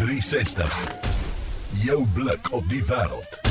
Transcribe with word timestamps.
360. 0.00 0.96
Jou 1.84 2.06
blik 2.14 2.52
op 2.52 2.68
die 2.68 2.84
wêreld. 2.84 3.49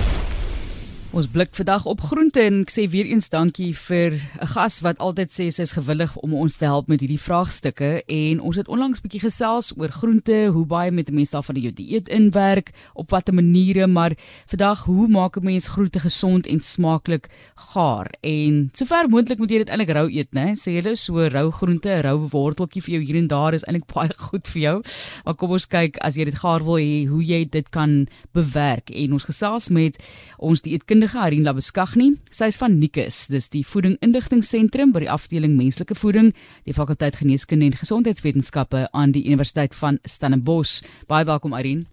Ons 1.09 1.25
blik 1.25 1.55
vandag 1.58 1.88
op 1.90 2.04
groente 2.05 2.38
en 2.46 2.59
ek 2.62 2.70
sê 2.70 2.83
weer 2.93 3.08
eens 3.09 3.32
dankie 3.33 3.71
vir 3.74 4.13
'n 4.13 4.45
gas 4.54 4.75
wat 4.85 5.00
altyd 5.01 5.32
sê 5.33 5.50
sy 5.50 5.63
is 5.66 5.74
gewillig 5.74 6.16
om 6.22 6.35
ons 6.38 6.58
te 6.58 6.66
help 6.66 6.88
met 6.88 7.00
hierdie 7.01 7.17
vraagstukke 7.17 8.04
en 8.05 8.39
ons 8.39 8.55
het 8.55 8.68
onlangs 8.68 9.02
bietjie 9.02 9.25
gesels 9.25 9.73
oor 9.77 9.89
groente, 9.89 10.54
hoe 10.54 10.66
baie 10.66 10.91
met 10.91 11.09
'n 11.09 11.16
mens 11.16 11.32
daarvan 11.32 11.55
jou 11.55 11.73
dieet 11.73 12.07
inwerk, 12.09 12.73
op 12.93 13.09
watter 13.09 13.34
maniere, 13.34 13.88
maar 13.88 14.13
vandag 14.45 14.85
hoe 14.85 15.07
maak 15.07 15.38
'n 15.38 15.43
mens 15.43 15.67
groente 15.67 15.99
gesond 15.99 16.45
en 16.45 16.59
smaaklik 16.59 17.27
gaar? 17.55 18.13
En 18.21 18.70
sover 18.73 19.09
moontlik 19.09 19.39
moet 19.39 19.49
jy 19.49 19.57
dit 19.57 19.70
eintlik 19.70 19.89
rou 19.89 20.09
eet, 20.12 20.31
né? 20.31 20.53
Sê 20.53 20.77
hulle 20.77 20.95
so 20.95 21.27
rou 21.27 21.52
groente, 21.52 21.89
'n 21.89 22.03
rou 22.03 22.27
worteltjie 22.30 22.84
vir 22.84 22.94
jou 22.94 23.03
hier 23.03 23.16
en 23.16 23.27
daar 23.27 23.53
is 23.53 23.63
eintlik 23.66 23.91
baie 23.95 24.13
goed 24.16 24.48
vir 24.48 24.62
jou. 24.62 24.84
Maar 25.26 25.35
kom 25.35 25.49
ons 25.49 25.66
kyk 25.66 25.98
as 25.98 26.16
jy 26.16 26.26
dit 26.26 26.35
gaar 26.35 26.63
wil 26.63 26.77
hê, 26.77 27.07
hoe 27.07 27.23
jy 27.23 27.49
dit 27.49 27.70
kan 27.70 28.07
bewerk 28.31 28.91
en 28.91 29.13
ons 29.13 29.26
gesels 29.26 29.70
met 29.70 29.98
ons 30.38 30.62
dieet 30.62 30.85
sielkundige 30.99 31.27
Irene 31.27 31.45
Labeskagni. 31.45 32.08
Sy 32.30 32.49
is 32.52 32.58
van 32.59 32.73
Nikus, 32.80 33.27
dis 33.31 33.48
die 33.53 33.62
voeding 33.63 33.95
indigtingseentrum 34.03 34.91
by 34.91 35.05
die 35.05 35.12
afdeling 35.12 35.53
menslike 35.55 35.95
voeding, 35.95 36.34
die 36.67 36.75
fakulteit 36.75 37.16
geneeskunde 37.16 37.70
en 37.70 37.77
gesondheidswetenskappe 37.80 38.89
aan 38.91 39.13
die 39.16 39.23
Universiteit 39.23 39.75
van 39.80 39.99
Stellenbosch. 40.03 40.81
Baie 41.08 41.23
welkom 41.25 41.55
Irene. 41.55 41.85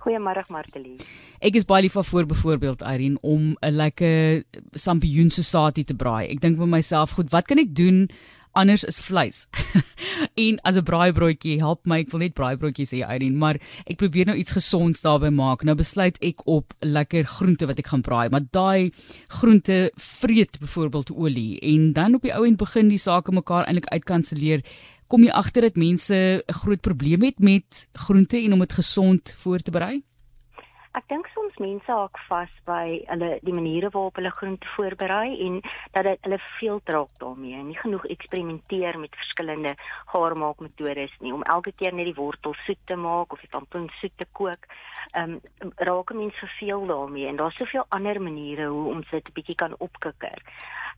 Goeiemôre 0.00 0.44
Martelie. 0.52 0.98
Ek 1.40 1.56
is 1.56 1.64
baie 1.64 1.86
lief 1.86 1.96
vir 1.96 2.26
byvoorbeeld 2.26 2.82
Irene 2.82 3.18
om 3.22 3.56
'n 3.62 3.72
lekker 3.72 4.44
sampioensosatie 4.74 5.84
te 5.84 5.94
braai. 5.94 6.28
Ek 6.28 6.40
dink 6.40 6.58
by 6.58 6.66
myself, 6.66 7.12
goed, 7.12 7.30
wat 7.30 7.46
kan 7.46 7.58
ek 7.58 7.74
doen 7.74 8.10
anders 8.52 8.84
is 8.84 9.00
vleis. 9.00 9.46
en 10.46 10.58
as 10.62 10.76
'n 10.76 10.84
braaibroodjie 10.84 11.58
help 11.58 11.86
my, 11.86 12.00
ek 12.04 12.10
wil 12.10 12.20
net 12.20 12.34
braaibroodjies 12.34 12.92
hê 12.92 13.00
Irene, 13.06 13.36
maar 13.36 13.56
ek 13.86 13.96
probeer 13.96 14.26
nou 14.26 14.36
iets 14.36 14.52
gesonds 14.52 15.00
daarbey 15.00 15.30
maak. 15.30 15.64
Nou 15.64 15.74
besluit 15.74 16.18
ek 16.20 16.44
op 16.46 16.74
lekker 16.80 17.24
groente 17.24 17.66
wat 17.66 17.78
ek 17.78 17.90
gaan 17.92 18.02
braai, 18.02 18.28
maar 18.30 18.44
daai 18.50 18.92
groente 19.28 19.90
vreet 19.96 20.60
byvoorbeeld 20.60 21.10
olie 21.16 21.58
en 21.60 21.92
dan 21.92 22.14
op 22.14 22.22
die 22.22 22.34
ou 22.34 22.44
end 22.46 22.58
begin 22.58 22.88
die 22.88 22.98
sake 22.98 23.32
mekaar 23.32 23.66
eintlik 23.66 23.90
uitkanselleer. 23.90 24.62
Kom 25.10 25.24
jy 25.24 25.32
agter 25.34 25.62
dat 25.62 25.76
mense 25.76 26.14
'n 26.14 26.54
groot 26.62 26.80
probleem 26.80 27.22
het 27.22 27.38
met 27.38 27.88
groente 27.94 28.38
en 28.38 28.52
om 28.52 28.58
dit 28.58 28.72
gesond 28.72 29.34
voor 29.38 29.58
te 29.58 29.70
berei? 29.70 30.02
Ek 30.94 31.04
dink 31.08 31.26
soms 31.34 31.39
mense 31.60 31.92
haak 31.92 32.18
vas 32.28 32.52
by 32.68 33.02
hulle 33.06 33.30
die 33.46 33.54
maniere 33.54 33.90
waarop 33.94 34.18
hulle 34.20 34.32
groente 34.38 34.66
voorberei 34.74 35.36
en 35.46 35.60
dat 35.94 36.08
dit 36.08 36.26
hulle 36.26 36.38
veel 36.58 36.80
draak 36.90 37.12
daarmee 37.22 37.58
en 37.58 37.68
nie 37.68 37.78
genoeg 37.78 38.06
eksperimenteer 38.16 38.98
met 38.98 39.20
verskillende 39.22 39.74
gaarmaakmetodes 40.12 41.16
nie 41.20 41.34
om 41.36 41.46
elke 41.56 41.72
keer 41.72 41.94
net 41.94 42.10
die 42.10 42.18
wortel 42.18 42.56
soet 42.64 42.82
te 42.90 42.96
maak 42.96 43.32
of 43.32 43.44
die 43.44 43.52
pompoen 43.52 43.88
soet 44.00 44.16
te 44.16 44.26
kook. 44.32 44.68
Ehm 45.12 45.38
um, 45.62 45.72
raak 45.76 46.12
mense 46.14 46.38
verveel 46.46 46.86
daarmee 46.86 47.26
en 47.26 47.36
daar's 47.36 47.56
soveel 47.56 47.86
ander 47.88 48.22
maniere 48.22 48.66
hoe 48.66 48.90
om 48.90 49.00
dit 49.10 49.28
'n 49.28 49.36
bietjie 49.38 49.54
kan 49.62 49.74
opkikker. 49.78 50.38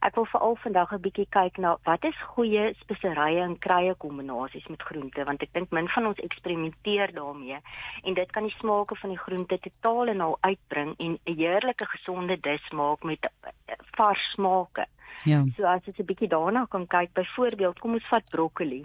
Ek 0.02 0.16
wil 0.18 0.24
veral 0.26 0.56
vandag 0.58 0.92
'n 0.92 1.00
bietjie 1.02 1.26
kyk 1.30 1.58
na 1.62 1.76
wat 1.86 2.04
is 2.04 2.22
goeie 2.34 2.62
speserye 2.78 3.42
en 3.42 3.58
kruie 3.66 3.94
kombinasies 4.04 4.66
met 4.66 4.82
groente 4.82 5.24
want 5.28 5.42
ek 5.46 5.52
dink 5.52 5.70
min 5.70 5.88
van 5.88 6.06
ons 6.10 6.22
eksperimenteer 6.26 7.12
daarmee 7.14 7.58
en 8.02 8.14
dit 8.14 8.32
kan 8.32 8.42
die 8.42 8.56
smake 8.58 8.96
van 9.02 9.14
die 9.14 9.22
groente 9.24 9.58
totaal 9.58 10.08
en 10.08 10.20
al 10.20 10.36
uitbring 10.52 10.94
en 10.98 11.18
'n 11.24 11.36
heerlike 11.40 11.86
gesonde 11.94 12.36
dis 12.40 12.70
maak 12.70 13.02
met 13.02 13.22
eh, 13.22 13.74
vars 13.96 14.24
smake. 14.32 14.86
Ja. 15.24 15.44
So 15.56 15.64
as 15.64 15.84
jy 15.84 15.92
'n 15.98 16.06
bietjie 16.06 16.28
daarna 16.28 16.66
kan 16.68 16.86
kyk, 16.86 17.12
byvoorbeeld, 17.12 17.78
kom 17.78 17.92
ons 17.92 18.08
vat 18.08 18.24
broccoli. 18.30 18.84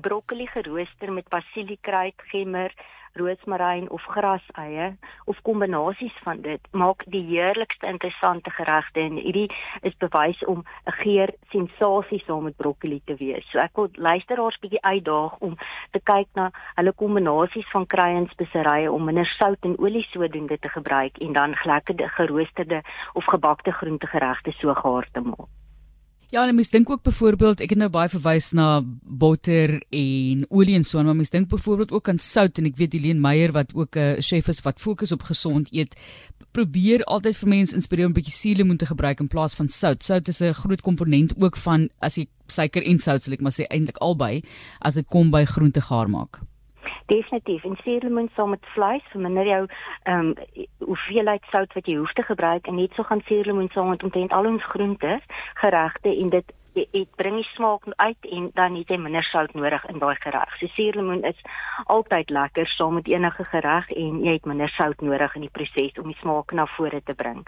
Broccoli 0.00 0.46
gerooster 0.46 1.12
met 1.12 1.28
basiliekruid, 1.28 2.14
gemmer, 2.16 2.72
roosmaryn 3.12 3.90
of 3.90 4.02
graseie 4.02 4.96
of 5.24 5.40
kombinasies 5.42 6.16
van 6.24 6.40
dit 6.40 6.68
maak 6.70 7.04
die 7.14 7.22
heerlikste 7.28 7.86
interessante 7.86 8.50
geregte 8.50 9.00
en 9.00 9.18
hierdie 9.20 9.48
is 9.88 9.96
bewys 10.04 10.40
om 10.44 10.64
'n 10.86 10.96
geur 11.02 11.34
sensasie 11.50 12.22
saam 12.24 12.44
met 12.44 12.56
broccoli 12.56 13.00
te 13.04 13.14
wees. 13.14 13.44
So 13.50 13.58
ek 13.58 13.76
wil 13.76 13.88
luisteraars 13.92 14.58
bietjie 14.58 14.82
uitdaag 14.82 15.38
om 15.38 15.56
te 15.90 16.00
kyk 16.00 16.28
na 16.34 16.50
hulle 16.74 16.92
kombinasies 16.92 17.70
van 17.70 17.86
kruie 17.86 18.16
en 18.16 18.28
speserye 18.28 18.92
om 18.92 19.04
minder 19.04 19.26
sout 19.26 19.60
en 19.60 19.78
olie 19.78 20.06
sodoende 20.10 20.58
te 20.58 20.68
gebruik 20.68 21.18
en 21.18 21.32
dan 21.32 21.56
lekker 21.64 22.08
geroosterde 22.08 22.82
of 23.12 23.24
gebakte 23.24 23.72
groentegeregte 23.72 24.52
so 24.52 24.74
gaar 24.74 25.06
te 25.12 25.20
maak. 25.20 25.61
Ja, 26.32 26.46
en 26.48 26.54
mens 26.54 26.70
dink 26.72 26.90
ook 26.90 27.02
byvoorbeeld, 27.04 27.60
ek 27.60 27.74
het 27.74 27.78
nou 27.78 27.90
baie 27.92 28.08
verwys 28.08 28.54
na 28.56 28.80
botter 29.20 29.74
en 29.92 30.46
olie 30.48 30.78
en 30.78 30.86
so, 30.88 31.02
maar 31.04 31.18
mens 31.18 31.28
dink 31.28 31.50
byvoorbeeld 31.50 31.90
ook 31.92 32.08
aan 32.08 32.20
sout 32.24 32.56
en 32.56 32.70
ek 32.70 32.78
weet 32.78 32.94
Helene 32.96 33.20
Meyer 33.20 33.52
wat 33.52 33.74
ook 33.76 33.98
'n 34.00 34.22
chef 34.24 34.48
is 34.48 34.62
wat 34.64 34.80
fokus 34.80 35.12
op 35.12 35.26
gesond 35.28 35.68
eet, 35.76 35.92
probeer 36.56 37.04
altyd 37.04 37.36
vir 37.36 37.48
mense 37.48 37.74
inspireer 37.76 38.06
om 38.06 38.12
'n 38.12 38.20
bietjie 38.20 38.32
suurlemoen 38.32 38.80
te 38.80 38.86
gebruik 38.86 39.20
in 39.20 39.28
plaas 39.28 39.54
van 39.54 39.68
sout. 39.68 40.02
Sout 40.02 40.28
is 40.28 40.40
'n 40.40 40.54
groot 40.54 40.80
komponent 40.80 41.34
ook 41.36 41.56
van 41.56 41.90
as 42.00 42.16
jy 42.16 42.26
suiker 42.46 42.82
en 42.82 42.98
sout, 42.98 43.22
sal 43.22 43.32
ek 43.34 43.40
maar 43.40 43.52
sê 43.52 43.68
eintlik 43.68 43.98
albei 44.00 44.42
as 44.80 44.94
dit 44.94 45.06
kom 45.06 45.30
by 45.30 45.44
groente 45.44 45.80
gaar 45.80 46.08
maak. 46.08 46.40
Definitief. 47.12 47.64
En 47.64 47.76
suurlemoen 47.82 48.30
saam 48.34 48.50
met 48.50 48.66
vleis 48.74 49.04
verminder 49.10 49.46
jou 49.46 49.66
ehm 50.02 50.18
um, 50.18 50.34
hoeveelheid 50.78 51.44
sout 51.50 51.72
wat 51.72 51.86
jy 51.86 51.96
hoef 51.96 52.12
te 52.12 52.22
gebruik 52.22 52.66
en 52.66 52.74
net 52.74 52.92
so 52.94 53.02
gaan 53.02 53.20
suurlemoen 53.24 53.68
saam 53.72 53.88
met 53.88 54.02
omtrent 54.02 54.32
al 54.32 54.46
ons 54.46 54.64
groente 54.64 55.20
geregte 55.54 56.16
en 56.16 56.28
dit 56.28 56.52
dit 56.74 57.08
bring 57.16 57.36
die 57.36 57.48
smaak 57.52 57.84
uit 57.96 58.28
en 58.30 58.48
dan 58.54 58.76
het 58.76 58.88
jy 58.88 58.98
minder 59.00 59.24
sout 59.28 59.52
nodig 59.54 59.84
in 59.90 59.98
daai 59.98 60.16
gereg. 60.20 60.54
So 60.58 60.66
suurlemoen 60.76 61.24
is 61.28 61.38
altyd 61.92 62.30
lekker 62.30 62.66
saam 62.66 62.94
met 62.94 63.08
enige 63.08 63.44
gereg 63.44 63.90
en 63.90 64.20
jy 64.24 64.36
het 64.38 64.48
minder 64.48 64.72
sout 64.76 65.00
nodig 65.00 65.34
in 65.36 65.46
die 65.46 65.52
proses 65.52 65.98
om 66.00 66.08
die 66.10 66.18
smaak 66.20 66.52
na 66.56 66.66
vore 66.76 67.02
te 67.04 67.14
bring. 67.14 67.42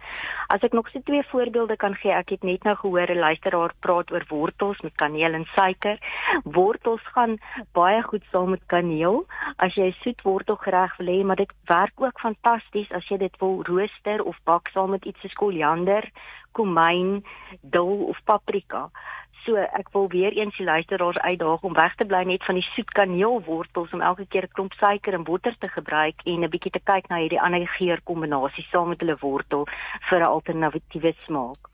As 0.52 0.64
ek 0.66 0.76
nog 0.76 0.90
so 0.92 1.00
twee 1.00 1.24
voorbeelde 1.30 1.76
kan 1.76 1.96
gee, 2.00 2.12
ek 2.12 2.34
het 2.36 2.44
net 2.44 2.64
nou 2.64 2.76
gehoor 2.76 3.10
'n 3.10 3.24
luisteraar 3.26 3.72
praat 3.80 4.12
oor 4.12 4.24
wortels 4.28 4.80
met 4.80 4.94
kaneel 4.94 5.34
en 5.34 5.46
suiker. 5.54 5.98
Wortels 6.44 7.04
gaan 7.14 7.38
baie 7.72 8.02
goed 8.02 8.24
saam 8.30 8.50
met 8.50 8.62
kaneel 8.66 9.24
as 9.56 9.74
jy 9.74 9.94
soet 10.02 10.22
wortelgereg 10.22 10.96
wil 10.98 11.06
hê, 11.06 11.24
maar 11.24 11.36
dit 11.36 11.52
werk 11.66 12.00
ook 12.00 12.20
fantasties 12.20 12.90
as 12.92 13.08
jy 13.08 13.18
dit 13.18 13.36
wil 13.40 13.62
rooster 13.62 14.22
of 14.22 14.36
bak 14.44 14.68
saam 14.68 14.90
met 14.90 15.04
iets 15.04 15.20
soos 15.20 15.32
koriander, 15.32 16.10
komyn, 16.56 17.22
dol 17.60 18.08
of 18.08 18.20
paprika. 18.24 18.88
So 19.44 19.60
ek 19.60 19.90
wil 19.92 20.08
weer 20.08 20.32
eens 20.32 20.56
die 20.56 20.64
luisteraars 20.64 21.18
uitdaag 21.20 21.66
om 21.68 21.74
weg 21.76 21.94
te 22.00 22.06
bly 22.08 22.22
net 22.24 22.44
van 22.48 22.56
die 22.56 22.64
soet 22.72 22.94
kaneelwortels 22.96 23.92
om 23.92 24.00
elke 24.00 24.24
keer 24.26 24.48
'n 24.48 24.54
klomp 24.56 24.72
suiker 24.80 25.14
en 25.14 25.28
botter 25.28 25.56
te 25.58 25.68
gebruik 25.68 26.24
en 26.24 26.44
'n 26.44 26.52
bietjie 26.54 26.72
te 26.72 26.80
kyk 26.80 27.08
na 27.08 27.20
hierdie 27.20 27.40
ander 27.40 27.66
geurkombinasies 27.76 28.70
saam 28.70 28.88
met 28.88 29.00
hulle 29.00 29.16
wortel 29.20 29.66
vir 30.08 30.20
'n 30.20 30.32
alternatiewe 30.34 31.12
smaak. 31.18 31.68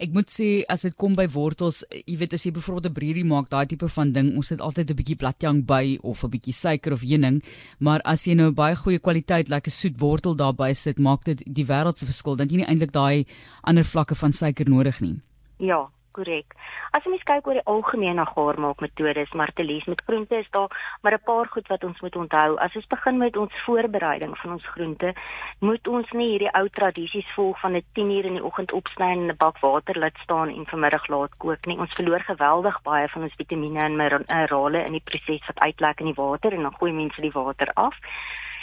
Ek 0.00 0.14
moet 0.16 0.30
sê 0.32 0.62
as 0.72 0.86
dit 0.86 0.94
kom 0.96 1.12
by 1.12 1.26
wortels, 1.28 1.82
jy 1.92 2.14
weet 2.22 2.32
as 2.32 2.46
jy 2.46 2.54
byvoorbeeld 2.56 2.88
'n 2.88 2.96
brierie 2.96 3.24
maak, 3.24 3.50
daai 3.52 3.66
tipe 3.68 3.88
van 3.88 4.12
ding, 4.12 4.32
ons 4.36 4.48
het 4.48 4.60
altyd 4.60 4.90
'n 4.90 4.96
bietjie 4.96 5.16
bladjang 5.16 5.66
by 5.66 5.98
of 6.02 6.24
'n 6.24 6.30
bietjie 6.30 6.56
suiker 6.56 6.92
of 6.92 7.02
heuning, 7.02 7.42
maar 7.78 8.00
as 8.04 8.24
jy 8.24 8.34
nou 8.34 8.50
baie 8.50 8.74
goeie 8.76 8.98
kwaliteit 8.98 9.48
lekker 9.48 9.70
soet 9.70 10.00
wortel 10.00 10.34
daarby 10.34 10.72
sit, 10.74 10.98
maak 10.98 11.24
dit 11.24 11.42
die 11.44 11.66
wêreld 11.66 11.98
se 11.98 12.06
verskil. 12.06 12.36
Dan 12.36 12.48
jy 12.48 12.56
nie 12.56 12.66
eintlik 12.66 12.92
daai 12.92 13.26
ander 13.62 13.84
vlakke 13.84 14.14
van 14.14 14.32
suiker 14.32 14.68
nodig 14.68 15.00
nie. 15.00 15.20
Ja, 15.58 15.90
korrek. 16.12 16.54
As 16.92 17.04
mens 17.04 17.22
kyk 17.28 17.46
oor 17.46 17.58
die 17.58 17.66
algemene 17.66 18.24
gaarmaakmetodes, 18.26 19.32
Martelies 19.32 19.86
met 19.90 20.02
groente 20.06 20.36
is 20.36 20.50
daar 20.50 20.70
maar 21.02 21.14
'n 21.14 21.24
paar 21.24 21.46
goed 21.46 21.68
wat 21.68 21.84
ons 21.84 22.00
moet 22.00 22.16
onthou. 22.16 22.56
As 22.58 22.76
ons 22.76 22.86
begin 22.86 23.18
met 23.18 23.36
ons 23.36 23.52
voorbereiding 23.64 24.38
van 24.38 24.52
ons 24.52 24.66
groente, 24.66 25.14
moet 25.60 25.88
ons 25.88 26.10
nie 26.10 26.30
hierdie 26.30 26.54
ou 26.54 26.68
tradisies 26.68 27.34
volg 27.34 27.60
van 27.60 27.76
'n 27.76 27.84
10 27.92 28.10
uur 28.10 28.24
in 28.24 28.34
die 28.34 28.44
oggend 28.44 28.72
opsny 28.72 29.10
en 29.10 29.26
'n 29.30 29.36
bak 29.36 29.58
water 29.58 29.98
laat 29.98 30.18
staan 30.22 30.48
en 30.48 30.66
vanmiddag 30.66 31.08
laat 31.08 31.36
kook 31.36 31.66
nie. 31.66 31.78
Ons 31.78 31.94
verloor 31.94 32.20
geweldig 32.20 32.82
baie 32.82 33.08
van 33.08 33.22
ons 33.22 33.34
vitamiene 33.36 33.80
en 33.80 33.96
minerale 33.96 34.84
in 34.84 34.92
die 34.92 35.04
proses 35.04 35.46
wat 35.46 35.58
uitlek 35.58 36.00
in 36.00 36.06
die 36.06 36.22
water 36.22 36.52
en 36.52 36.62
dan 36.62 36.76
gooi 36.78 36.92
mense 36.92 37.20
die 37.20 37.32
water 37.32 37.70
af. 37.74 37.96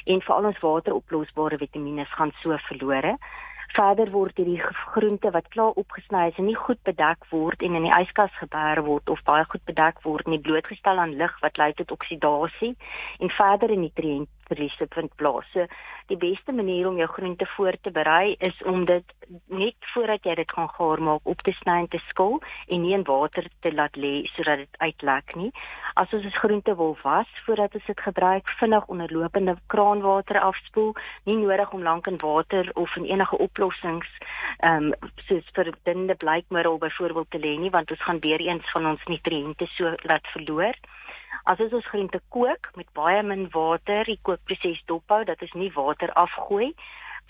En 0.05 0.21
veral 0.21 0.45
ons 0.45 0.59
wateroplosbare 0.59 1.57
vitamiene 1.57 2.05
gaan 2.05 2.31
so 2.41 2.57
verlore. 2.57 3.17
Verder 3.75 4.11
word 4.11 4.37
hierdie 4.39 4.61
groente 4.93 5.31
wat 5.31 5.47
klaar 5.53 5.75
opgesny 5.81 6.27
is 6.31 6.37
en 6.37 6.47
nie 6.49 6.55
goed 6.55 6.79
bedek 6.87 7.27
word 7.29 7.61
en 7.61 7.75
in 7.75 7.85
die 7.85 7.93
yskas 7.99 8.33
gebeer 8.39 8.81
word 8.85 9.09
of 9.09 9.21
baie 9.27 9.43
goed 9.51 9.63
bedek 9.69 10.01
word 10.05 10.27
nie 10.27 10.39
blootgestel 10.39 10.97
aan 11.03 11.17
lig 11.19 11.35
wat 11.43 11.57
lei 11.61 11.73
tot 11.77 11.91
oksidasie 11.91 12.73
en 13.19 13.35
verder 13.37 13.75
nutriënt 13.77 14.31
verliese 14.47 14.87
vind 14.95 15.13
plaas. 15.15 15.47
So 15.53 15.65
die 16.07 16.17
beste 16.17 16.53
manier 16.55 16.87
om 16.87 16.97
jou 16.97 17.07
groente 17.11 17.45
voor 17.55 17.75
te 17.81 17.91
berei 17.91 18.35
is 18.39 18.63
om 18.63 18.85
dit 18.85 19.03
net 19.51 19.89
voordat 19.93 20.23
jy 20.23 20.35
dit 20.39 20.51
gaan 20.55 20.69
gaar 20.77 21.01
maak 21.03 21.27
op 21.27 21.41
te 21.43 21.51
sny 21.59 21.81
en 21.83 21.89
te 21.91 21.99
skil 22.07 22.39
en 22.67 22.81
nie 22.81 22.93
in 22.95 23.03
water 23.07 23.47
te 23.65 23.73
laat 23.73 23.95
lê 23.99 24.23
sodat 24.35 24.63
dit 24.63 24.79
uitlek 24.79 25.35
nie. 25.35 25.51
As 25.99 26.13
ons 26.13 26.25
ons 26.29 26.39
groente 26.39 26.75
wil 26.79 26.95
was 27.03 27.29
voordat 27.45 27.75
ons 27.75 27.89
dit 27.91 28.01
gebruik, 28.07 28.49
vinnig 28.59 28.87
onderlopende 28.93 29.57
kraanwater 29.73 30.39
afspoel, 30.39 30.93
nie 31.25 31.37
nodig 31.41 31.73
om 31.73 31.83
lank 31.83 32.07
in 32.07 32.19
water 32.23 32.71
of 32.75 32.95
in 32.95 33.09
enige 33.09 33.37
oplossings 33.37 34.11
ehm 34.57 34.93
um, 34.93 35.13
soos 35.27 35.47
vir 35.53 35.73
dinde 35.83 36.15
blykmiddel 36.15 36.77
byvoorbeeld 36.77 37.29
te 37.31 37.39
lê 37.39 37.57
nie 37.59 37.73
want 37.73 37.91
ons 37.91 38.03
gaan 38.03 38.19
weer 38.19 38.41
eens 38.41 38.71
van 38.71 38.85
ons 38.93 39.03
nutriënte 39.11 39.67
so 39.75 39.95
laat 40.07 40.27
verloor. 40.33 40.75
As 41.43 41.59
ons 41.59 41.73
ons 41.73 41.85
groente 41.85 42.21
kook 42.29 42.71
met 42.75 42.87
baie 42.93 43.23
min 43.23 43.49
water, 43.53 44.05
die 44.05 44.19
kookproses 44.21 44.83
dophou 44.85 45.23
dat 45.25 45.41
ons 45.41 45.53
nie 45.53 45.71
water 45.75 46.11
afgooi 46.13 46.73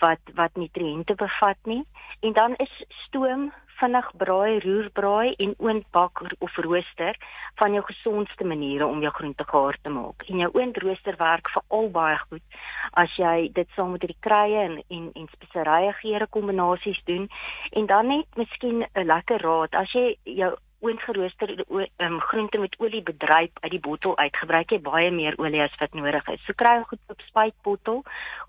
wat 0.00 0.20
wat 0.34 0.54
nutriënte 0.54 1.14
bevat 1.14 1.58
nie. 1.64 1.84
En 2.20 2.32
dan 2.32 2.54
is 2.62 2.84
stoom 3.06 3.50
vinnig 3.78 4.10
braai, 4.18 4.58
roerbraai 4.64 5.34
en 5.38 5.54
oondbak 5.58 6.22
of 6.38 6.56
rooster 6.56 7.16
van 7.60 7.72
jou 7.72 7.84
gesondste 7.86 8.44
maniere 8.44 8.86
om 8.86 9.02
jou 9.02 9.12
groente 9.14 9.44
gaar 9.46 9.78
te 9.82 9.90
maak. 9.90 10.24
En 10.26 10.42
jou 10.42 10.50
oondrooster 10.54 11.16
werk 11.18 11.50
veral 11.54 11.90
baie 11.94 12.18
goed 12.26 12.58
as 13.02 13.14
jy 13.20 13.50
dit 13.54 13.68
saam 13.76 13.94
met 13.94 14.06
die 14.06 14.16
kruie 14.26 14.58
en 14.64 14.78
en, 14.88 15.10
en 15.14 15.28
speserye 15.34 15.92
geure 16.00 16.26
kombinasies 16.26 17.00
doen. 17.04 17.28
En 17.70 17.86
dan 17.86 18.06
net 18.06 18.26
miskien 18.36 18.86
'n 18.94 19.06
lekker 19.06 19.42
raad. 19.42 19.74
As 19.74 19.92
jy 19.92 20.16
jou 20.24 20.56
oongeroosterde 20.80 21.64
um, 21.96 22.20
groente 22.20 22.58
met 22.58 22.74
olie 22.78 23.02
bedryf 23.02 23.50
uit 23.60 23.70
die 23.70 23.80
bottel 23.80 24.16
uit, 24.18 24.36
gebruik 24.36 24.70
jy 24.70 24.78
baie 24.82 25.10
meer 25.10 25.34
olie 25.38 25.62
as 25.62 25.74
wat 25.80 25.94
nodig 25.98 26.28
is. 26.32 26.42
So 26.46 26.54
kry 26.58 26.76
jy 26.78 26.84
goed 26.90 27.14
op 27.14 27.24
spuitbottel, 27.26 28.02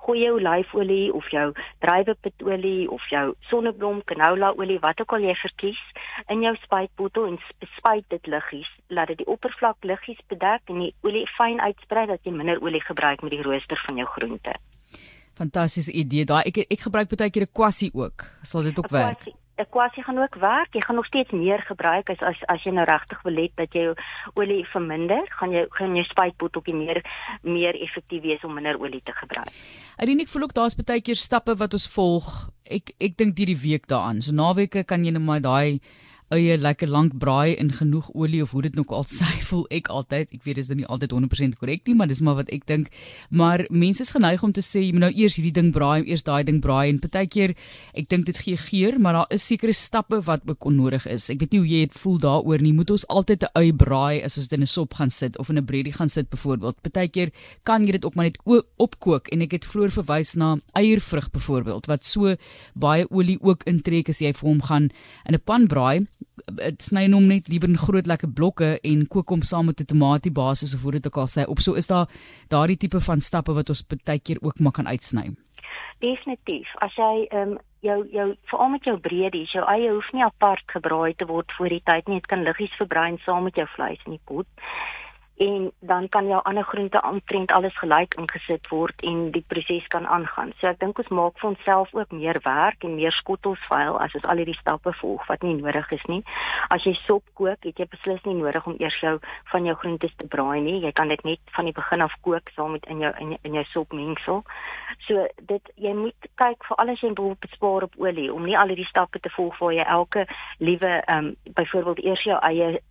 gooi 0.05 0.19
jou 0.21 0.35
olyfolie 0.37 1.13
of 1.13 1.29
jou 1.33 1.47
druiwepitolie 1.85 2.89
of 2.89 3.09
jou 3.09 3.25
sonneblom 3.49 4.03
canola 4.11 4.53
olie, 4.57 4.79
wat 4.83 5.01
ook 5.01 5.17
al 5.17 5.25
jy 5.25 5.35
verkies, 5.41 5.81
in 6.27 6.45
jou 6.45 6.55
spuitbottel 6.65 7.31
en 7.31 7.39
spuit 7.77 8.05
dit 8.13 8.31
liggies, 8.35 8.69
laat 8.93 9.13
dit 9.13 9.23
die 9.23 9.29
oppervlak 9.29 9.89
liggies 9.89 10.21
bedek 10.29 10.69
en 10.69 10.85
die 10.85 10.93
olie 11.01 11.25
fyn 11.37 11.61
uitsprei 11.61 12.05
dat 12.13 12.21
jy 12.23 12.35
minder 12.35 12.61
olie 12.61 12.83
gebruik 12.85 13.25
met 13.25 13.33
die 13.33 13.43
rooster 13.45 13.81
van 13.87 13.97
jou 13.97 14.07
groente. 14.17 14.53
Fantastiese 15.39 15.93
idee. 15.95 16.25
Daai 16.27 16.43
ek 16.49 16.65
ek 16.67 16.81
gebruik 16.87 17.09
baie 17.15 17.31
keer 17.31 17.47
'n 17.47 17.55
kwassie 17.55 17.91
ook. 17.93 18.27
Sal 18.43 18.63
dit 18.63 18.77
ook 18.77 18.91
werk? 18.91 19.23
Kwassie. 19.23 19.37
'n 19.59 19.69
kwassie 19.69 20.03
gaan 20.03 20.17
ook 20.17 20.35
werk. 20.35 20.73
Jy 20.73 20.81
gaan 20.81 20.95
nog 20.95 21.05
steeds 21.05 21.31
meer 21.31 21.59
gebruik 21.59 22.09
as 22.09 22.21
as 22.21 22.39
as 22.47 22.63
jy 22.63 22.71
nou 22.71 22.85
regtig 22.85 23.21
wil 23.23 23.35
hê 23.35 23.47
dat 23.55 23.73
jy 23.73 23.93
olie 24.33 24.65
verminder, 24.71 25.23
gaan 25.39 25.51
jy 25.51 25.65
gaan 25.69 25.95
jou 25.95 26.05
spuitbotteltjie 26.05 26.75
meer 26.75 27.03
meer 27.43 27.75
effektief 27.81 28.21
wees 28.21 28.43
om 28.43 28.53
minder 28.53 28.79
olie 28.79 29.01
te 29.03 29.13
gebruik. 29.13 29.51
Irene, 29.99 30.23
ek 30.23 30.31
voel 30.31 30.47
ook 30.47 30.55
daar's 30.55 30.77
baie 30.79 31.01
keer 31.01 31.19
stappe 31.19 31.55
wat 31.55 31.73
ons 31.73 31.89
volg. 31.95 32.49
Ek 32.63 32.93
ek 32.99 33.17
dink 33.17 33.37
hierdie 33.37 33.59
week 33.59 33.87
daaraan. 33.87 34.21
So 34.21 34.31
naweke 34.31 34.85
kan 34.85 35.03
jy 35.03 35.11
net 35.11 35.21
maar 35.21 35.41
daai 35.41 35.79
eie 36.35 36.57
lekker 36.57 36.89
lank 36.89 37.15
braai 37.19 37.55
in 37.57 37.71
genoeg 37.73 38.09
olie 38.13 38.41
of 38.43 38.51
hoe 38.51 38.61
dit 38.67 38.75
nou 38.77 38.85
al 38.95 39.05
sê 39.17 39.27
voel 39.49 39.65
ek 39.73 39.89
altyd. 39.89 40.33
Ek 40.35 40.45
weet 40.45 40.59
dis 40.61 40.69
nie 40.75 40.85
altyd 40.85 41.13
100% 41.15 41.57
korrek 41.59 41.85
nie 41.87 41.95
maar 41.97 42.09
dis 42.11 42.21
maar 42.25 42.39
wat 42.39 42.51
ek 42.53 42.67
dink. 42.69 42.91
Maar 43.29 43.65
mense 43.69 44.03
is 44.05 44.13
geneig 44.15 44.43
om 44.45 44.53
te 44.53 44.63
sê 44.65 44.83
jy 44.85 44.93
moet 44.95 45.07
nou 45.07 45.11
eers 45.13 45.39
hierdie 45.39 45.55
ding 45.55 45.71
braai 45.75 46.05
eers 46.05 46.25
daai 46.27 46.43
ding 46.47 46.61
braai. 46.61 46.89
En 46.93 47.01
partykeer 47.01 47.55
ek 47.97 48.09
dink 48.11 48.27
dit 48.29 48.37
gee 48.37 48.57
geur 48.57 48.99
maar 48.99 49.19
daar 49.19 49.35
is 49.35 49.47
sekere 49.49 49.73
stappe 49.73 50.21
wat 50.27 50.45
ook 50.49 50.69
onnodig 50.69 51.07
is. 51.09 51.29
Ek 51.33 51.41
weet 51.41 51.55
nie 51.55 51.63
hoe 51.63 51.71
jy 51.71 51.81
dit 51.87 51.97
voel 52.03 52.19
daaroor 52.25 52.65
nie. 52.65 52.73
Moet 52.73 52.93
ons 52.95 53.07
altyd 53.07 53.43
'n 53.43 53.53
ui 53.57 53.71
braai 53.73 54.23
as 54.23 54.37
ons 54.37 54.47
dit 54.47 54.57
in 54.57 54.63
'n 54.63 54.67
sop 54.67 54.93
gaan 54.93 55.09
sit 55.09 55.37
of 55.37 55.49
in 55.49 55.57
'n 55.57 55.65
breadie 55.65 55.93
gaan 55.93 56.09
sit 56.09 56.29
byvoorbeeld? 56.29 56.81
Partykeer 56.81 57.31
kan 57.63 57.85
jy 57.85 57.91
dit 57.91 58.05
ook 58.05 58.15
maar 58.15 58.25
net 58.25 58.37
opkook 58.77 59.27
en 59.33 59.41
ek 59.41 59.51
het 59.51 59.65
vroeër 59.65 59.91
verwys 59.91 60.35
na 60.35 60.57
eiervrug 60.77 61.31
byvoorbeeld 61.31 61.87
wat 61.87 62.05
so 62.05 62.35
baie 62.75 63.05
olie 63.09 63.37
ook 63.41 63.63
intrek 63.69 64.09
as 64.09 64.21
jy 64.21 64.33
vir 64.33 64.49
hom 64.49 64.61
gaan 64.61 64.89
in 65.25 65.35
'n 65.35 65.41
pan 65.45 65.67
braai 65.67 66.07
sny 66.79 67.05
hom 67.11 67.27
net 67.27 67.47
liewer 67.47 67.69
in 67.69 67.77
groot 67.77 68.07
lekker 68.07 68.31
blokke 68.33 68.79
en 68.83 69.07
kook 69.07 69.29
hom 69.29 69.41
saam 69.41 69.65
met 69.65 69.81
'n 69.81 69.85
tomatie 69.85 70.31
basis 70.31 70.73
of 70.73 70.81
hoe 70.81 70.91
dit 70.91 71.07
ook 71.07 71.17
al 71.17 71.27
sê 71.27 71.45
op 71.47 71.59
so 71.59 71.73
is 71.73 71.87
daar 71.87 72.07
daardie 72.47 72.77
tipe 72.77 72.99
van 72.99 73.21
stappe 73.21 73.53
wat 73.53 73.69
ons 73.69 73.85
baie 74.05 74.19
keer 74.19 74.37
ook 74.41 74.59
maar 74.59 74.71
kan 74.71 74.87
uitsny. 74.87 75.35
Definitief. 75.99 76.67
As 76.79 76.95
jy 76.95 77.27
um, 77.31 77.57
jou 77.79 78.07
jou 78.11 78.35
veral 78.45 78.69
met 78.69 78.83
jou 78.83 78.97
breedies, 78.99 79.51
jou 79.51 79.65
eie 79.65 79.91
hoef 79.91 80.11
nie 80.13 80.23
apart 80.23 80.63
gebraai 80.65 81.13
te 81.15 81.25
word 81.25 81.51
voor 81.57 81.69
die 81.69 81.83
tyd 81.83 82.07
nie. 82.07 82.19
Dit 82.19 82.27
kan 82.27 82.43
liggies 82.43 82.77
verbrei 82.77 83.17
saam 83.25 83.43
met 83.43 83.55
jou 83.55 83.67
vleis 83.75 83.99
in 84.05 84.11
die 84.11 84.25
pot 84.25 84.47
en 85.39 85.71
dan 85.79 86.09
kan 86.09 86.27
jou 86.27 86.39
ander 86.43 86.63
groente 86.63 87.01
aantrend 87.01 87.51
alles 87.51 87.77
gelyk 87.79 88.15
ingesit 88.19 88.67
word 88.67 89.01
en 89.07 89.29
die 89.31 89.43
proses 89.47 89.87
kan 89.87 90.07
aangaan. 90.07 90.51
So 90.59 90.67
ek 90.67 90.81
dink 90.81 90.99
ons 90.99 91.11
maak 91.15 91.39
vir 91.39 91.49
onsself 91.53 91.93
ook 91.95 92.11
meer 92.11 92.41
werk 92.43 92.83
en 92.83 92.97
meer 92.97 93.15
skottels 93.15 93.61
vuil 93.71 93.95
as 94.03 94.17
ons 94.19 94.27
al 94.27 94.41
hierdie 94.41 94.57
stappe 94.59 94.91
volg 94.99 95.23
wat 95.31 95.45
nie 95.47 95.55
nodig 95.55 95.87
is 95.95 96.03
nie. 96.11 96.19
As 96.75 96.83
jy 96.83 96.91
sop 97.05 97.23
kook, 97.39 97.63
het 97.63 97.79
jy 97.79 97.87
beslis 97.87 98.19
nie 98.27 98.35
nodig 98.35 98.67
om 98.67 98.75
eers 98.83 98.99
jou 98.99 99.15
van 99.53 99.69
jou 99.69 99.77
groentes 99.79 100.17
te 100.19 100.27
braai 100.27 100.59
nie. 100.65 100.81
Jy 100.83 100.91
kan 100.99 101.07
dit 101.07 101.23
net 101.23 101.55
van 101.55 101.71
die 101.71 101.75
begin 101.79 102.03
af 102.03 102.19
kook 102.27 102.51
saam 102.57 102.75
met 102.75 102.91
in 102.91 102.99
jou 103.05 103.13
in 103.23 103.31
jou, 103.37 103.39
in 103.47 103.57
jou 103.61 103.65
sopmengsel. 103.71 104.43
So 105.07 105.23
dit 105.47 105.71
jy 105.79 105.95
moet 105.95 106.29
kyk 106.43 106.67
vir 106.67 106.83
alles 106.83 106.99
jy 106.99 107.13
wil 107.15 107.37
bespaar 107.39 107.87
op 107.87 107.95
olie 107.95 108.27
om 108.33 108.43
nie 108.43 108.59
al 108.59 108.75
hierdie 108.75 108.91
stappe 108.91 109.23
te 109.23 109.31
volg 109.37 109.55
waar 109.63 109.77
jy 109.79 109.87
elke 109.87 110.27
liewe 110.59 110.93
ehm 110.99 111.31
um, 111.31 111.35
byvoorbeeld 111.55 112.03
eers 112.03 112.27
jou 112.27 112.35
eie 112.43 112.83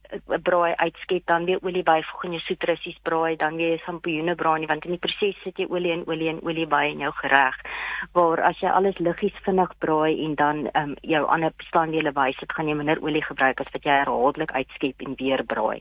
braai 0.45 0.75
uitskep 0.77 1.27
dan 1.27 1.45
weer 1.45 1.59
olie 1.63 1.83
byvoeg 1.83 2.25
en 2.25 2.37
jy 2.37 2.41
soetrussies 2.47 2.99
braai 3.09 3.37
dan 3.37 3.57
weer 3.61 3.83
sampioene 3.85 4.35
braai 4.35 4.61
nie 4.61 4.71
want 4.71 4.85
in 4.85 4.97
die 4.97 5.03
proses 5.03 5.37
sit 5.45 5.59
jy 5.59 5.67
olie 5.69 5.93
en 5.93 6.07
olie 6.09 6.31
en 6.33 6.41
olie 6.47 6.67
by 6.67 6.85
in 6.93 7.05
jou 7.05 7.13
gereg 7.21 7.59
waar 8.17 8.43
as 8.51 8.63
jy 8.63 8.71
alles 8.71 8.99
liggies 8.99 9.37
vinnig 9.45 9.75
braai 9.85 10.25
en 10.25 10.35
dan 10.41 10.65
um, 10.75 10.97
jou 11.03 11.25
ander 11.27 11.53
bestanddele 11.61 12.13
bysit 12.13 12.53
gaan 12.57 12.69
jy 12.69 12.79
minder 12.81 13.03
olie 13.05 13.23
gebruik 13.27 13.61
as 13.61 13.73
wat 13.75 13.85
jy 13.85 14.01
herhaaldelik 14.01 14.53
uitskep 14.53 15.07
en 15.07 15.17
weer 15.19 15.45
braai. 15.45 15.81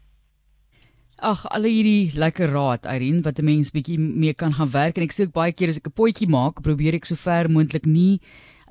Ag, 1.18 1.48
al 1.50 1.66
hierdie 1.66 2.14
lekker 2.14 2.52
raad, 2.54 2.86
Irene, 2.86 3.24
wat 3.26 3.40
'n 3.40 3.46
mens 3.46 3.72
bietjie 3.74 3.98
mee 3.98 4.34
kan 4.34 4.54
gaan 4.54 4.70
werk 4.70 4.98
en 4.98 5.04
ek 5.04 5.16
sê 5.16 5.26
ook 5.26 5.34
baie 5.34 5.52
keer 5.52 5.70
as 5.70 5.78
ek 5.78 5.88
'n 5.90 5.98
potjie 5.98 6.30
maak, 6.30 6.62
probeer 6.62 6.94
ek 6.94 7.06
so 7.06 7.16
ver 7.16 7.50
moontlik 7.50 7.86
nie 7.86 8.22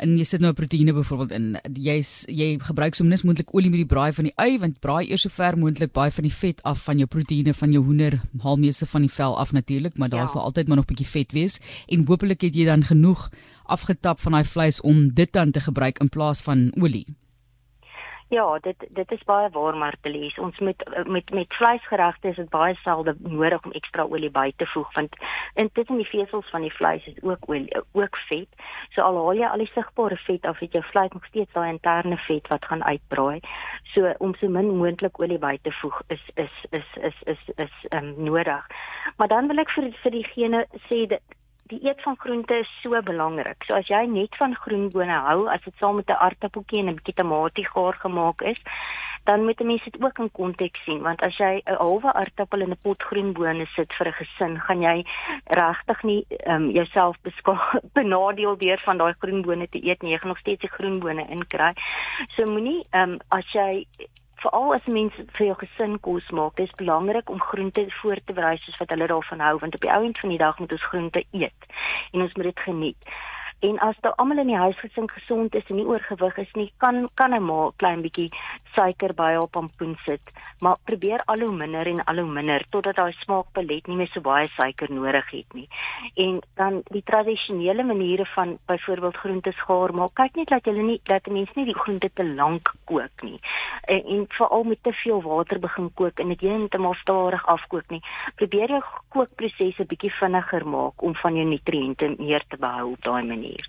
en 0.02 0.16
jy 0.18 0.24
sit 0.28 0.42
nou 0.44 0.52
proteïene 0.56 0.94
byvoorbeeld 0.96 1.32
in. 1.36 1.48
Jy 1.72 1.96
jy 2.28 2.48
gebruik 2.68 2.94
so 2.94 3.04
min 3.04 3.18
moontlik 3.24 3.52
olie 3.56 3.70
met 3.72 3.82
die 3.82 3.88
braai 3.88 4.12
van 4.12 4.28
die 4.28 4.34
ui 4.36 4.58
want 4.62 4.80
braai 4.84 5.10
eers 5.10 5.26
so 5.26 5.32
ver 5.32 5.58
moontlik 5.58 5.92
baie 5.96 6.12
van 6.12 6.28
die 6.28 6.34
vet 6.34 6.62
af 6.68 6.84
van 6.86 7.02
jou 7.02 7.08
proteïene 7.08 7.54
van 7.54 7.72
jou 7.72 7.84
hoender 7.84 8.20
haal 8.44 8.56
meeste 8.60 8.86
van 8.86 9.06
die 9.06 9.12
vel 9.12 9.38
af 9.38 9.52
natuurlik 9.52 9.96
maar 9.96 10.12
daar 10.12 10.26
ja. 10.26 10.32
sal 10.32 10.42
altyd 10.42 10.68
maar 10.68 10.76
nog 10.82 10.88
bietjie 10.90 11.08
vet 11.08 11.32
wees. 11.32 11.60
En 11.88 12.06
hopelik 12.06 12.40
het 12.40 12.54
jy 12.54 12.64
dan 12.64 12.84
genoeg 12.84 13.30
afgetap 13.64 14.20
van 14.20 14.38
daai 14.38 14.44
vleis 14.44 14.80
om 14.80 15.08
dit 15.14 15.32
dan 15.32 15.50
te 15.50 15.60
gebruik 15.60 15.98
in 15.98 16.08
plaas 16.08 16.42
van 16.42 16.70
olie 16.78 17.06
Ja, 18.28 18.58
dit 18.58 18.86
dit 18.88 19.12
is 19.12 19.22
baie 19.24 19.48
waar 19.54 19.76
Martelies. 19.76 20.38
Ons 20.38 20.58
moet 20.58 20.82
met 21.06 21.30
met 21.30 21.54
vleisgeregte 21.54 22.28
is 22.28 22.36
dit 22.36 22.48
baie 22.50 22.74
selde 22.74 23.14
nodig 23.18 23.64
om 23.64 23.72
ekstra 23.72 24.02
olie 24.02 24.30
by 24.30 24.52
te 24.56 24.66
voeg 24.66 24.90
want 24.94 25.14
intussen 25.54 26.00
die 26.02 26.08
vesels 26.08 26.50
van 26.50 26.66
die 26.66 26.72
vleis 26.74 27.06
is 27.06 27.22
ook 27.22 27.46
olie, 27.46 27.70
ook 27.92 28.18
vet. 28.28 28.48
So 28.90 29.06
al 29.06 29.20
haal 29.20 29.38
jy 29.38 29.46
al 29.46 29.62
die 29.62 29.70
sigbare 29.70 30.18
vet 30.26 30.46
af, 30.46 30.58
het 30.58 30.74
jou 30.74 30.82
vleis 30.90 31.14
nog 31.14 31.24
steeds 31.30 31.52
daai 31.52 31.70
interne 31.70 32.18
vet 32.26 32.50
wat 32.50 32.64
gaan 32.64 32.84
uitbraai. 32.84 33.40
So 33.94 34.12
om 34.18 34.34
so 34.34 34.48
min 34.48 34.74
moontlik 34.74 35.22
olie 35.22 35.38
by 35.38 35.58
te 35.62 35.72
voeg 35.80 36.02
is 36.08 36.26
is 36.34 36.66
is 36.70 36.92
is 36.96 37.22
is 37.24 37.48
is 37.56 37.74
um, 37.94 38.14
nodig. 38.18 38.66
Maar 39.16 39.28
dan 39.28 39.46
wil 39.46 39.62
ek 39.62 39.70
vir 39.70 39.92
vir 40.02 40.18
diegene 40.18 40.66
sê 40.90 41.06
dat 41.14 41.22
die 41.70 41.80
eet 41.82 42.02
van 42.02 42.16
groente 42.16 42.54
is 42.54 42.70
so 42.82 43.02
belangrik. 43.02 43.64
So 43.66 43.74
as 43.74 43.88
jy 43.90 44.04
net 44.06 44.36
van 44.40 44.54
groenbone 44.54 45.18
hou, 45.28 45.46
as 45.50 45.64
dit 45.64 45.74
saam 45.80 45.96
met 45.96 46.10
'n 46.10 46.22
aartappeltjie 46.26 46.80
en 46.80 46.88
'n 46.90 46.98
bietjie 46.98 47.14
tamatie 47.14 47.66
gaar 47.66 47.94
gemaak 47.94 48.42
is, 48.42 48.60
dan 49.24 49.44
moet 49.44 49.60
'n 49.60 49.66
mens 49.66 49.84
dit 49.84 50.02
ook 50.02 50.18
in 50.18 50.30
konteks 50.30 50.84
sien, 50.84 51.00
want 51.02 51.22
as 51.22 51.36
jy 51.36 51.62
'n 51.64 51.74
halwe 51.74 52.12
aartappel 52.12 52.60
in 52.60 52.70
'n 52.70 52.82
pot 52.82 53.02
groenbone 53.02 53.66
sit 53.66 53.92
vir 53.94 54.06
'n 54.06 54.12
gesin, 54.12 54.60
gaan 54.60 54.80
jy 54.82 55.04
regtig 55.44 56.02
nie 56.02 56.26
um, 56.46 56.70
jouself 56.70 57.16
benadeel 57.98 58.56
deur 58.56 58.80
van 58.84 58.96
daai 58.98 59.14
groenbone 59.18 59.68
te 59.68 59.84
eet 59.86 60.02
nie. 60.02 60.12
Jy 60.12 60.18
gaan 60.18 60.28
nog 60.28 60.38
steeds 60.38 60.60
die 60.60 60.76
groenbone 60.78 61.26
inkry. 61.28 61.72
So 62.36 62.44
moenie 62.44 62.86
um, 62.92 63.18
as 63.28 63.52
jy 63.52 63.86
veral 64.42 64.74
as 64.74 64.86
mense 64.86 65.24
vir 65.36 65.46
jou 65.46 65.56
gesin 65.62 65.96
kos 66.00 66.26
maak, 66.30 66.56
dis 66.60 66.74
belangrik 66.80 67.30
om 67.30 67.40
groente 67.40 67.86
voor 68.00 68.20
te 68.24 68.36
berei 68.36 68.56
soos 68.60 68.76
wat 68.82 68.92
hulle 68.94 69.08
daarvan 69.12 69.40
hou 69.40 69.54
want 69.62 69.74
op 69.74 69.86
die 69.86 69.92
ouend 69.92 70.18
van 70.18 70.34
die 70.34 70.42
dag 70.42 70.58
moet 70.58 70.76
ons 70.76 70.90
groente 70.90 71.24
eet 71.30 71.70
en 72.12 72.26
ons 72.26 72.34
moet 72.34 72.50
dit 72.50 72.60
geniet. 72.68 73.16
En 73.58 73.78
as 73.78 73.96
daar 74.00 74.14
almal 74.14 74.38
in 74.38 74.50
die 74.50 74.56
huisgesin 74.56 75.08
gesond 75.10 75.54
is 75.54 75.64
en 75.72 75.78
nie 75.78 75.86
oorgewig 75.88 76.36
is 76.36 76.50
nie, 76.52 76.72
kan 76.76 77.08
kan 77.14 77.32
'n 77.34 77.42
ma 77.42 77.70
klein 77.76 78.02
bietjie 78.02 78.28
suiker 78.74 79.14
by 79.14 79.34
op 79.40 79.50
pampoen 79.50 79.96
sit, 80.04 80.20
maar 80.60 80.76
probeer 80.84 81.22
al 81.24 81.40
hoe 81.40 81.56
minder 81.56 81.86
en 81.86 82.04
al 82.04 82.16
hoe 82.16 82.32
minder 82.32 82.64
totdat 82.70 82.96
daai 82.96 83.12
smaakpalet 83.12 83.86
nie 83.86 83.96
meer 83.96 84.10
so 84.12 84.20
baie 84.20 84.48
suiker 84.48 84.92
nodig 84.92 85.30
het 85.30 85.54
nie. 85.54 85.68
En 86.14 86.40
dan 86.54 86.82
die 86.90 87.02
tradisionele 87.02 87.82
maniere 87.82 88.26
van 88.34 88.58
byvoorbeeld 88.66 89.16
groentes 89.16 89.60
gaar 89.60 89.94
maak, 89.94 90.14
kyk 90.14 90.36
net 90.36 90.48
dat 90.48 90.64
jy 90.64 90.82
nie 90.82 91.00
dat 91.02 91.26
mense 91.26 91.52
nie 91.54 91.64
die 91.64 91.80
groente 91.80 92.10
te 92.12 92.24
lank 92.24 92.74
kook 92.84 93.22
nie. 93.22 93.40
En, 93.84 94.04
en 94.04 94.26
veral 94.28 94.64
met 94.64 94.82
te 94.82 94.92
veel 94.92 95.22
water 95.22 95.58
begin 95.58 95.90
kook 95.94 96.20
en 96.20 96.28
dit 96.28 96.40
heeltemal 96.40 96.94
stadig 96.94 97.46
afkook 97.46 97.88
nie. 97.88 98.02
Probeer 98.34 98.68
jou 98.68 98.82
kookproses 99.08 99.78
'n 99.78 99.86
bietjie 99.86 100.12
vinniger 100.12 100.66
maak 100.66 101.02
om 101.02 101.14
van 101.14 101.34
jou 101.34 101.46
nutriënte 101.46 102.14
meer 102.18 102.44
te 102.48 102.56
behou 102.56 102.92
op 102.92 103.02
daai 103.02 103.26
manier 103.26 103.45
manier. 103.46 103.66